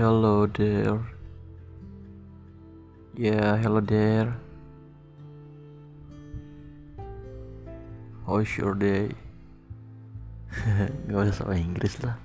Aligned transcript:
hello 0.00 0.48
there. 0.48 0.96
Yeah, 3.20 3.60
hello 3.60 3.84
there. 3.84 4.32
How's 8.24 8.48
your 8.56 8.72
day? 8.80 9.12
Gak 11.04 11.20
usah 11.28 11.44
sama 11.44 11.60
Inggris 11.60 12.00
lah. 12.00 12.16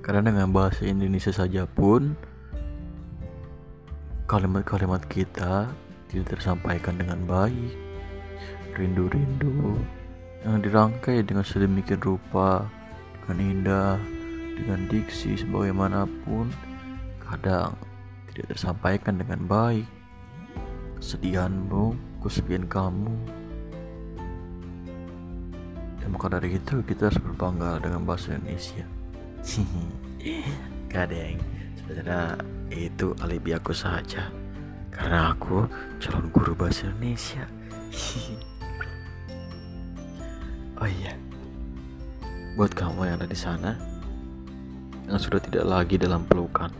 Karena 0.00 0.32
dengan 0.32 0.48
bahasa 0.56 0.88
Indonesia 0.88 1.36
saja 1.36 1.68
pun 1.68 2.16
kalimat-kalimat 4.24 5.04
kita 5.04 5.68
tidak 6.08 6.26
tersampaikan 6.32 6.96
dengan 6.96 7.20
baik. 7.28 7.76
Rindu-rindu 8.72 9.76
yang 10.48 10.64
dirangkai 10.64 11.20
dengan 11.28 11.44
sedemikian 11.44 12.00
rupa, 12.00 12.64
dengan 13.20 13.36
indah, 13.36 14.21
dengan 14.56 14.88
diksi 14.88 15.36
sebagaimanapun, 15.40 16.52
kadang 17.20 17.76
tidak 18.32 18.56
tersampaikan 18.56 19.20
dengan 19.20 19.44
baik. 19.48 19.86
Kesedihanmu, 21.00 21.96
kesepian 22.22 22.66
kamu. 22.70 23.10
Dan 25.98 26.08
maka 26.14 26.28
dari 26.38 26.54
itu 26.58 26.82
kita 26.82 27.06
harus 27.10 27.18
berbangga 27.18 27.78
dengan 27.82 28.06
bahasa 28.06 28.34
Indonesia. 28.34 28.86
Kadang 30.92 31.38
sebenarnya 31.78 32.38
itu 32.70 33.14
alibi 33.18 33.54
aku 33.58 33.74
saja 33.74 34.30
karena 34.94 35.34
aku 35.34 35.66
calon 35.98 36.30
guru 36.30 36.54
bahasa 36.54 36.86
Indonesia. 36.90 37.42
oh 40.82 40.86
iya, 40.86 41.18
buat 42.54 42.70
kamu 42.74 43.06
yang 43.08 43.16
ada 43.18 43.26
di 43.26 43.38
sana 43.38 43.91
yang 45.06 45.18
sudah 45.18 45.40
tidak 45.42 45.64
lagi 45.66 45.98
dalam 45.98 46.22
pelukan. 46.26 46.70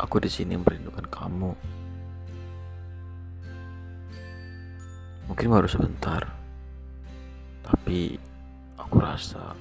Aku 0.00 0.16
di 0.16 0.32
sini 0.32 0.56
merindukan 0.56 1.04
kamu. 1.12 1.52
Mungkin 5.28 5.46
baru 5.46 5.68
sebentar, 5.70 6.26
tapi 7.62 8.18
aku 8.74 8.96
rasa 8.98 9.54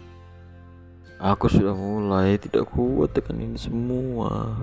aku 1.20 1.46
sudah 1.52 1.76
mulai 1.76 2.40
tidak 2.40 2.72
kuat 2.72 3.14
tekan 3.14 3.38
ini 3.38 3.60
semua. 3.60 4.58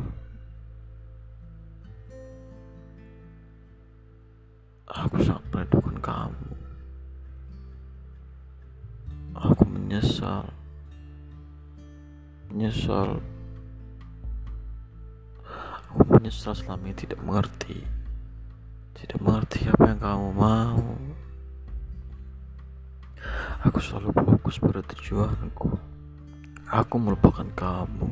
Aku 4.91 5.21
sangat 5.21 5.45
merindukan 5.53 5.97
kamu. 6.01 6.46
Menyesal. 9.87 10.51
Menyesal. 12.51 13.23
Aku 15.87 16.03
menyesal 16.11 16.59
selama 16.59 16.91
ini 16.91 16.99
tidak 16.99 17.23
mengerti. 17.23 17.87
Tidak 18.99 19.23
mengerti 19.23 19.71
apa 19.71 19.95
yang 19.95 20.01
kamu 20.03 20.29
mau. 20.35 20.83
Aku 23.63 23.79
selalu 23.79 24.11
fokus 24.11 24.59
pada 24.59 24.83
tujuanku. 24.83 25.79
Aku 26.67 26.95
melupakan 26.99 27.47
kamu. 27.55 28.11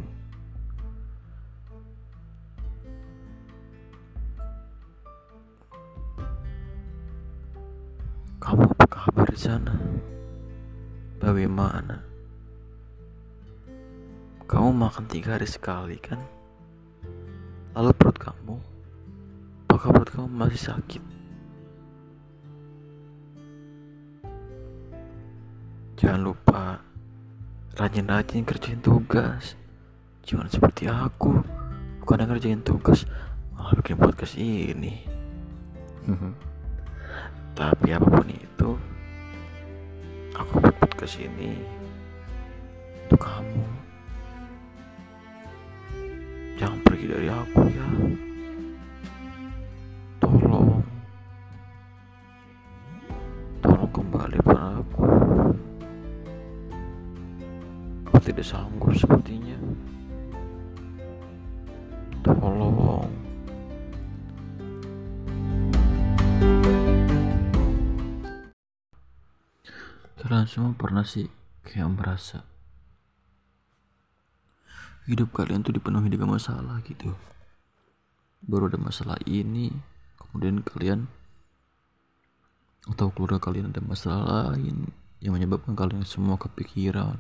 Kamu 8.39 8.63
apa 8.63 8.87
kabar 8.87 9.27
di 9.27 9.41
sana? 9.43 9.75
Bagaimana? 11.23 12.03
Kamu 14.45 14.71
makan 14.77 15.05
tiga 15.09 15.35
hari 15.35 15.49
sekali 15.49 15.97
kan? 15.99 16.21
Lalu 17.75 17.91
perut 17.97 18.19
kamu, 18.21 18.57
apakah 19.67 19.91
perut 19.91 20.11
kamu 20.15 20.29
masih 20.31 20.63
sakit? 20.71 21.03
Jangan 25.99 26.21
lupa 26.23 26.79
rajin-rajin 27.75 28.47
kerjain 28.47 28.79
tugas. 28.79 29.59
Jangan 30.23 30.47
seperti 30.53 30.87
aku, 30.87 31.41
bukan 32.05 32.29
kerjain 32.31 32.63
tugas, 32.63 33.09
malah 33.57 33.75
bikin 33.81 33.97
podcast 33.99 34.37
ini. 34.39 35.03
Tapi 37.59 37.89
apa 37.91 38.07
pun 38.07 38.29
itu, 38.29 38.71
aku 40.37 40.53
buat 40.61 40.77
podcast 41.05 41.21
ini 41.21 41.53
untuk 43.05 43.21
kamu. 43.21 43.65
Jangan 46.57 46.81
pergi 46.81 47.05
dari 47.13 47.29
aku 47.29 47.61
ya. 47.69 47.89
Tolong. 50.17 50.81
Tolong 53.61 53.93
kembali 53.93 54.39
padaku. 54.49 55.05
Aku 58.09 58.17
tidak 58.25 58.49
sanggup 58.49 58.97
sepertinya. 58.97 59.61
Tolong. 62.25 63.24
Kalian 70.35 70.51
semua 70.51 70.75
pernah 70.75 71.07
sih 71.07 71.31
kayak 71.63 71.95
merasa 71.95 72.43
hidup 75.07 75.31
kalian 75.31 75.63
tuh 75.63 75.71
dipenuhi 75.71 76.11
dengan 76.11 76.35
masalah 76.35 76.83
gitu. 76.83 77.15
Baru 78.43 78.67
ada 78.67 78.75
masalah 78.75 79.15
ini 79.31 79.71
kemudian 80.19 80.59
kalian 80.67 81.07
atau 82.91 83.15
keluarga 83.15 83.39
kalian 83.39 83.71
ada 83.71 83.79
masalah 83.79 84.59
lain 84.59 84.91
yang 85.23 85.39
menyebabkan 85.39 85.79
kalian 85.79 86.03
semua 86.03 86.35
kepikiran. 86.35 87.15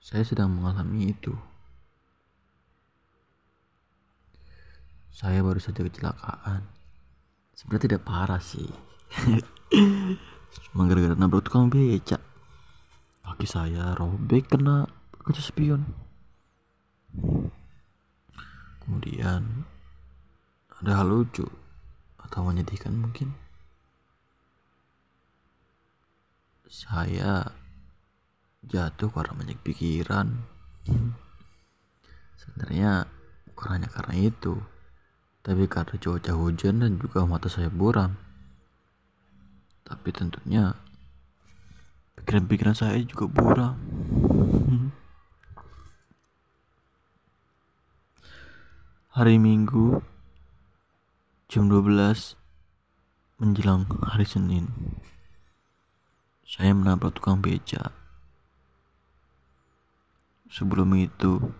Saya 0.00 0.24
sedang 0.24 0.48
mengalami 0.48 1.12
itu. 1.12 1.36
Saya 5.12 5.44
baru 5.44 5.60
saja 5.60 5.84
kecelakaan 5.84 6.80
sebenarnya 7.56 7.84
tidak 7.88 8.02
parah 8.04 8.42
sih. 8.42 8.68
Cuma 10.68 10.84
gara-gara 10.84 11.16
nabrak 11.16 11.48
tukang 11.48 11.72
becak 11.72 12.20
kaki 13.32 13.48
saya 13.48 13.96
robek 13.96 14.52
kena 14.52 14.84
kaca 15.24 15.40
spion. 15.40 15.88
Kemudian 18.84 19.64
ada 20.76 21.00
hal 21.00 21.08
lucu 21.08 21.48
atau 22.20 22.44
menyedihkan 22.44 22.92
mungkin. 22.92 23.32
Saya 26.68 27.48
jatuh 28.68 29.08
karena 29.08 29.32
banyak 29.32 29.58
pikiran. 29.64 30.28
Sebenarnya 32.36 33.08
bukan 33.48 33.80
hanya 33.80 33.88
karena 33.88 34.28
itu 34.28 34.60
tapi 35.42 35.66
karena 35.66 35.98
cuaca 35.98 36.32
hujan 36.38 36.82
dan 36.82 36.98
juga 37.02 37.26
mata 37.26 37.50
saya 37.50 37.70
buram 37.70 38.14
tapi 39.82 40.08
tentunya 40.08 40.72
pikiran-pikiran 42.16 42.72
saya 42.72 42.96
juga 43.02 43.28
buram. 43.28 43.76
Hari 49.12 49.36
minggu 49.36 50.00
jam 51.52 51.68
12 51.68 52.40
menjelang 53.36 53.84
hari 54.08 54.24
Senin 54.24 54.72
saya 56.48 56.72
menabrak 56.72 57.20
tukang 57.20 57.44
beca. 57.44 57.92
Sebelum 60.48 60.96
itu 60.96 61.52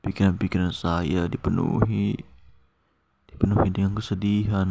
pikiran-pikiran 0.00 0.72
saya 0.72 1.28
dipenuhi 1.28 2.16
dipenuhi 3.44 3.68
dengan 3.68 3.92
kesedihan 4.00 4.68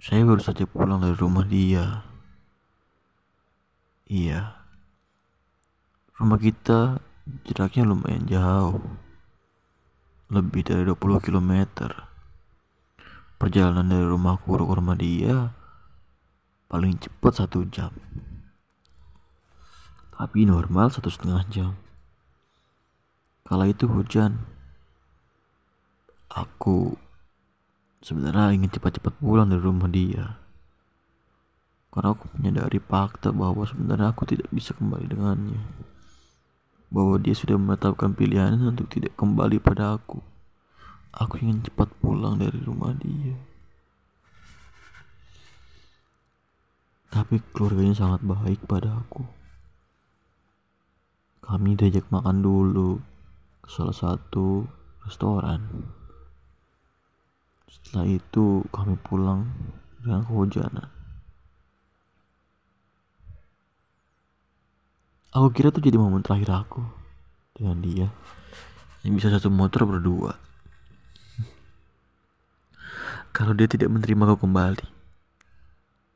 Saya 0.00 0.24
baru 0.24 0.38
saja 0.38 0.64
pulang 0.64 1.02
dari 1.02 1.18
rumah 1.18 1.42
dia. 1.44 2.06
Iya. 4.06 4.54
Rumah 6.16 6.38
kita 6.38 7.02
jaraknya 7.42 7.90
lumayan 7.90 8.24
jauh. 8.24 8.80
Lebih 10.30 10.62
dari 10.62 10.86
20 10.86 11.20
km. 11.20 11.52
Perjalanan 13.34 13.88
dari 13.90 14.06
rumahku 14.06 14.54
ke 14.54 14.74
rumah 14.78 14.94
dia 14.94 15.50
paling 16.70 17.02
cepat 17.02 17.42
satu 17.42 17.66
jam. 17.66 17.90
Tapi 20.14 20.46
normal 20.46 20.94
satu 20.94 21.10
setengah 21.10 21.42
jam. 21.50 21.74
Kala 23.42 23.66
itu 23.66 23.90
hujan. 23.90 24.55
Aku 26.36 27.00
sebenarnya 28.04 28.52
ingin 28.52 28.68
cepat-cepat 28.68 29.16
pulang 29.16 29.48
dari 29.48 29.64
rumah 29.64 29.88
dia. 29.88 30.36
Karena 31.88 32.12
aku 32.12 32.28
menyadari 32.36 32.76
fakta 32.76 33.32
bahwa 33.32 33.64
sebenarnya 33.64 34.12
aku 34.12 34.28
tidak 34.28 34.52
bisa 34.52 34.76
kembali 34.76 35.08
dengannya. 35.08 35.64
Bahwa 36.92 37.16
dia 37.16 37.32
sudah 37.32 37.56
menetapkan 37.56 38.12
pilihannya 38.12 38.68
untuk 38.68 38.92
tidak 38.92 39.16
kembali 39.16 39.56
pada 39.64 39.96
aku. 39.96 40.20
Aku 41.16 41.40
ingin 41.40 41.64
cepat 41.64 41.88
pulang 42.04 42.36
dari 42.36 42.60
rumah 42.60 42.92
dia. 42.92 43.32
Tapi 47.08 47.40
keluarganya 47.56 47.96
sangat 47.96 48.20
baik 48.20 48.68
pada 48.68 48.92
aku. 48.92 49.24
Kami 51.40 51.80
diajak 51.80 52.04
makan 52.12 52.44
dulu 52.44 53.00
ke 53.64 53.72
salah 53.72 53.96
satu 53.96 54.68
restoran. 55.08 55.88
Setelah 57.66 58.06
itu 58.06 58.62
kami 58.70 58.94
pulang 59.02 59.50
dengan 59.98 60.22
kehujanan. 60.22 60.96
Aku 65.36 65.52
kira 65.52 65.68
itu 65.68 65.84
jadi 65.84 66.00
momen 66.00 66.24
terakhir 66.24 66.48
aku 66.48 66.80
dengan 67.52 67.76
dia 67.84 68.08
yang 69.04 69.12
bisa 69.18 69.28
satu 69.28 69.52
motor 69.52 69.84
berdua. 69.84 70.32
Kalau 73.36 73.52
dia 73.52 73.68
tidak 73.68 73.92
menerima 73.92 74.32
aku 74.32 74.48
kembali, 74.48 74.86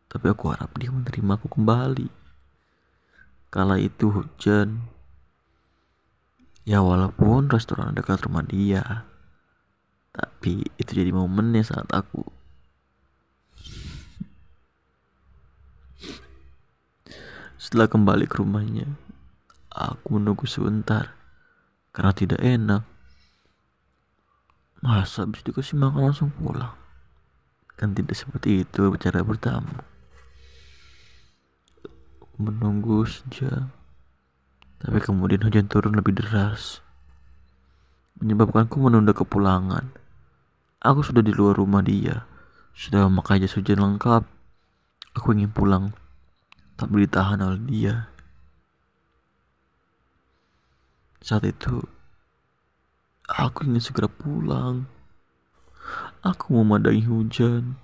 tapi 0.09 0.27
aku 0.31 0.55
harap 0.55 0.73
dia 0.81 0.89
menerima 0.89 1.37
aku 1.37 1.53
kembali. 1.53 2.09
Kala 3.51 3.83
itu 3.83 4.15
hujan, 4.15 4.89
ya 6.63 6.81
walaupun 6.81 7.51
restoran 7.51 7.99
dekat 7.99 8.25
rumah 8.25 8.47
dia, 8.47 9.10
tapi 10.11 10.67
itu 10.77 10.91
jadi 10.91 11.15
momennya 11.15 11.63
saat 11.63 11.87
aku 11.91 12.27
setelah 17.61 17.87
kembali 17.87 18.27
ke 18.27 18.43
rumahnya 18.43 18.91
Aku 19.71 20.19
menunggu 20.19 20.51
sebentar 20.51 21.15
karena 21.95 22.11
tidak 22.11 22.43
enak. 22.43 22.83
Masa 24.83 25.23
habis 25.23 25.47
dikasih 25.47 25.79
makan 25.79 26.11
langsung 26.11 26.35
pulang? 26.35 26.75
Kan 27.79 27.95
tidak 27.95 28.19
seperti 28.19 28.67
itu 28.67 28.91
bicara 28.91 29.23
bertamu. 29.23 29.79
Menunggu 32.35 33.07
sejam, 33.07 33.71
tapi 34.83 34.99
kemudian 34.99 35.45
hujan 35.45 35.71
turun 35.71 35.95
lebih 35.95 36.19
deras, 36.19 36.83
menyebabkanku 38.19 38.81
menunda 38.81 39.15
kepulangan. 39.15 39.93
Aku 40.81 41.05
sudah 41.05 41.21
di 41.21 41.29
luar 41.29 41.61
rumah 41.61 41.85
dia, 41.85 42.25
sudah 42.73 43.05
memakai 43.05 43.37
jas 43.37 43.53
hujan 43.53 43.85
lengkap. 43.85 44.25
Aku 45.13 45.37
ingin 45.37 45.53
pulang, 45.53 45.93
tapi 46.81 47.05
ditahan 47.05 47.45
oleh 47.45 47.61
dia. 47.69 48.09
Saat 51.21 51.45
itu, 51.45 51.85
aku 53.29 53.69
ingin 53.69 53.85
segera 53.85 54.09
pulang. 54.09 54.89
Aku 56.25 56.57
memandangi 56.57 57.05
hujan. 57.05 57.77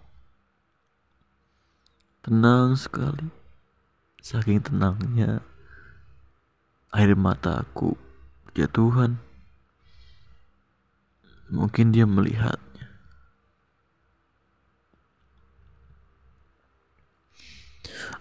Tenang 2.25 2.81
sekali. 2.81 3.29
Saking 4.25 4.65
tenangnya, 4.65 5.45
air 6.97 7.13
mataku 7.13 7.93
berjatuhan. 8.49 9.21
Mungkin 11.53 11.93
dia 11.93 12.09
melihatnya. 12.09 12.66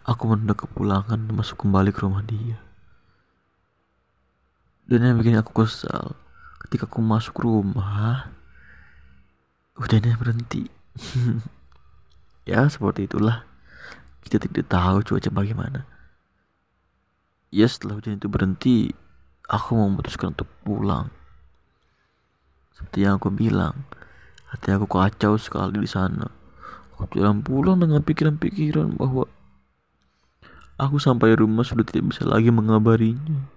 Aku 0.05 0.29
menunda 0.29 0.53
kepulangan 0.53 1.17
masuk 1.33 1.65
kembali 1.65 1.89
ke 1.89 2.05
rumah 2.05 2.21
dia. 2.21 2.61
Dan 4.85 5.01
yang 5.01 5.17
bikin 5.17 5.41
aku 5.41 5.65
kesal 5.65 6.13
ketika 6.61 6.85
aku 6.85 7.01
masuk 7.01 7.41
rumah 7.41 8.29
hujannya 9.73 10.13
berhenti. 10.13 10.69
ya 12.49 12.69
seperti 12.69 13.09
itulah. 13.09 13.49
Kita 14.21 14.41
tidak 14.41 14.69
tahu 14.69 15.01
cuaca 15.01 15.29
bagaimana. 15.33 15.89
Ya 17.53 17.65
setelah 17.65 17.97
hujan 17.97 18.17
itu 18.17 18.29
berhenti, 18.29 18.93
aku 19.45 19.77
memutuskan 19.77 20.33
untuk 20.33 20.49
pulang. 20.65 21.09
Seperti 22.73 23.05
yang 23.05 23.21
aku 23.21 23.29
bilang, 23.29 23.85
hati 24.49 24.73
aku 24.73 24.89
kacau 24.89 25.37
sekali 25.37 25.81
di 25.81 25.89
sana. 25.89 26.29
Aku 26.97 27.09
jalan 27.15 27.45
pulang 27.45 27.79
dengan 27.81 28.01
pikiran-pikiran 28.01 28.97
bahwa 28.97 29.29
aku 30.75 30.99
sampai 30.99 31.35
rumah 31.35 31.63
sudah 31.63 31.87
tidak 31.87 32.11
bisa 32.11 32.27
lagi 32.27 32.51
mengabarinya 32.51 33.47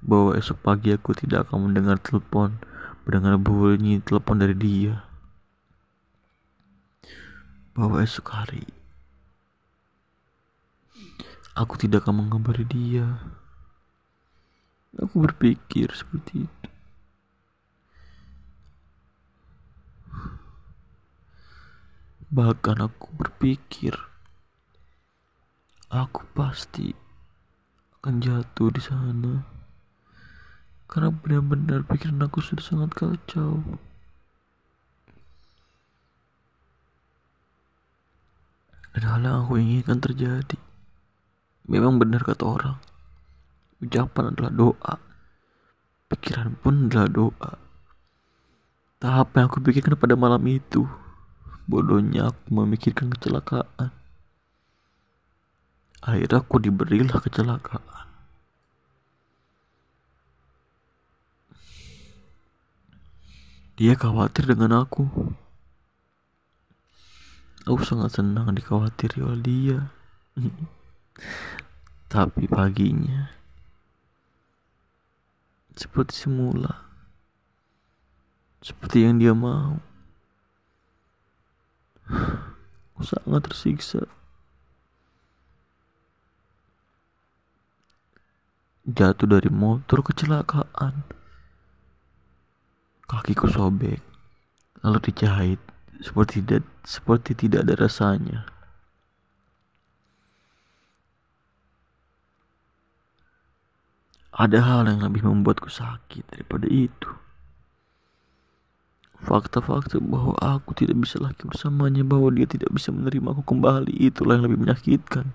bahwa 0.00 0.36
esok 0.36 0.60
pagi 0.64 0.92
aku 0.92 1.12
tidak 1.12 1.48
akan 1.48 1.70
mendengar 1.72 2.00
telepon, 2.00 2.56
mendengar 3.04 3.36
bunyi 3.36 4.00
telepon 4.00 4.40
dari 4.40 4.56
dia. 4.56 5.04
Bahwa 7.76 8.02
esok 8.02 8.26
hari 8.32 8.64
aku 11.60 11.76
tidak 11.76 12.08
akan 12.08 12.24
mengabari 12.24 12.64
dia. 12.64 13.20
Aku 14.98 15.22
berpikir 15.22 15.92
seperti 15.94 16.48
itu. 16.48 16.68
Bahkan 22.30 22.76
aku 22.80 23.10
berpikir 23.14 24.09
aku 25.90 26.22
pasti 26.38 26.94
akan 27.98 28.22
jatuh 28.22 28.70
di 28.70 28.78
sana 28.78 29.42
karena 30.86 31.10
benar-benar 31.10 31.86
pikiran 31.86 32.26
aku 32.26 32.42
sudah 32.42 32.62
sangat 32.66 32.90
kacau. 32.94 33.62
Dan 38.90 39.06
hal 39.06 39.22
yang 39.22 39.46
aku 39.46 39.54
inginkan 39.62 40.02
terjadi. 40.02 40.58
Memang 41.70 42.02
benar 42.02 42.26
kata 42.26 42.42
orang. 42.42 42.78
Ucapan 43.78 44.34
adalah 44.34 44.50
doa. 44.50 44.94
Pikiran 46.10 46.58
pun 46.58 46.90
adalah 46.90 47.06
doa. 47.06 47.52
Tahap 48.98 49.30
yang 49.38 49.46
aku 49.46 49.62
pikirkan 49.62 49.94
pada 49.94 50.18
malam 50.18 50.42
itu. 50.50 50.90
Bodohnya 51.70 52.34
aku 52.34 52.50
memikirkan 52.50 53.14
kecelakaan. 53.14 53.99
Akhirnya 56.00 56.40
aku 56.40 56.56
diberilah 56.56 57.20
kecelakaan. 57.20 57.84
Dia 63.80 63.96
khawatir 63.96 64.44
dengan 64.44 64.84
aku. 64.84 65.08
Aku 67.64 67.80
sangat 67.80 68.16
senang 68.16 68.52
dikhawatiri 68.52 69.24
oleh 69.24 69.40
dia. 69.40 69.80
Tapi 72.12 72.44
paginya, 72.44 73.32
seperti 75.72 76.12
semula, 76.12 76.84
seperti 78.60 79.08
yang 79.08 79.16
dia 79.16 79.32
mau, 79.32 79.80
aku 82.04 83.00
sangat 83.00 83.48
tersiksa. 83.48 84.04
Jatuh 88.90 89.38
dari 89.38 89.46
motor 89.54 90.02
kecelakaan. 90.02 91.06
Kakiku 93.06 93.46
sobek, 93.46 94.02
lalu 94.82 94.98
dijahit 95.06 95.62
seperti 96.02 96.42
tidak 96.42 96.66
seperti 96.82 97.38
tidak 97.38 97.70
ada 97.70 97.74
rasanya. 97.86 98.50
Ada 104.34 104.58
hal 104.58 104.90
yang 104.90 105.06
lebih 105.06 105.22
membuatku 105.22 105.70
sakit 105.70 106.26
daripada 106.34 106.66
itu. 106.66 107.10
Fakta-fakta 109.22 110.02
bahwa 110.02 110.34
aku 110.40 110.74
tidak 110.74 110.98
bisa 110.98 111.20
lagi 111.22 111.44
bersamanya, 111.46 112.02
bahwa 112.02 112.32
dia 112.34 112.48
tidak 112.48 112.72
bisa 112.74 112.90
menerima 112.90 113.36
aku 113.36 113.44
kembali, 113.44 113.92
itulah 114.02 114.40
yang 114.40 114.50
lebih 114.50 114.66
menyakitkan. 114.66 115.30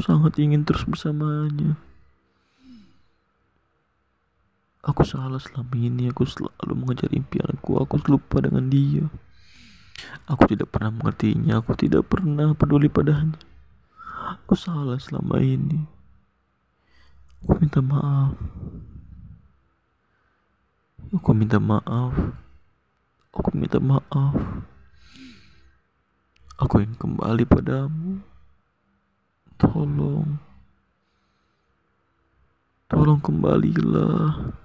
Sangat 0.00 0.40
ingin 0.40 0.64
terus 0.64 0.88
bersamanya. 0.88 1.76
Aku 4.80 5.04
salah 5.04 5.36
selama 5.36 5.76
ini, 5.76 6.08
aku 6.08 6.24
selalu 6.24 6.72
mengejar 6.72 7.12
impianku, 7.12 7.76
aku 7.76 8.00
lupa 8.08 8.40
dengan 8.40 8.72
dia. 8.72 9.04
Aku 10.24 10.48
tidak 10.48 10.72
pernah 10.72 10.88
mengertinya, 10.88 11.60
aku 11.60 11.76
tidak 11.76 12.08
pernah 12.08 12.56
peduli 12.56 12.88
padanya. 12.88 13.36
Aku 14.40 14.56
salah 14.56 14.96
selama 14.96 15.36
ini. 15.44 15.84
Aku 17.44 17.60
minta 17.60 17.84
maaf. 17.84 18.32
Aku 21.12 21.30
minta 21.34 21.58
maaf 21.60 22.14
Aku 23.30 23.50
minta 23.54 23.78
maaf. 23.78 24.34
Aku 26.58 26.82
ingin 26.82 26.98
kembali 26.98 27.44
padamu. 27.46 28.29
Tolong. 29.60 30.40
Tolong 32.88 33.20
kembalilah. 33.20 34.56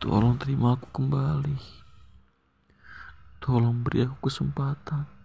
Tolong 0.00 0.40
terima 0.40 0.80
aku 0.80 0.88
kembali. 0.96 1.60
Tolong 3.36 3.84
beri 3.84 4.08
aku 4.08 4.32
kesempatan. 4.32 5.12